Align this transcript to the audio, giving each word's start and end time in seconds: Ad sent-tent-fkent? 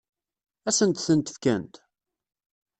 Ad 0.67 0.73
sent-tent-fkent? 0.77 1.75